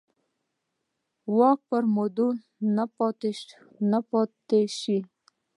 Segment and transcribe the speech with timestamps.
[1.37, 2.27] واک پر موده
[3.91, 4.99] نه پاتې شوي.